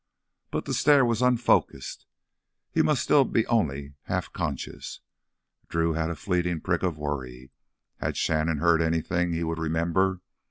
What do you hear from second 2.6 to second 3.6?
he must still be